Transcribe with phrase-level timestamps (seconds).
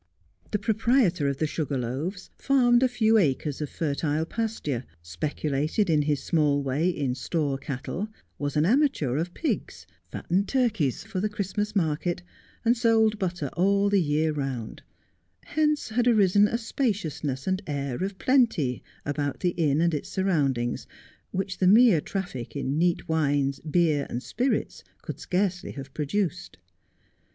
[0.49, 6.01] The proprietor of the' Sugar Loaves' farmed a few acres of fertile pasture, speculated in
[6.01, 8.07] his small way in store cattle,
[8.39, 12.23] was an amateur of pigs, fattened turkeys for the Christmas market,
[12.65, 14.81] and sold butter all the year round;
[15.43, 20.87] hence had arisen a spaciousness and air of plenty about the inn and its surroundings
[21.29, 26.57] which the mere traffic in neat wines, beer, and spirits could scarcely have produced.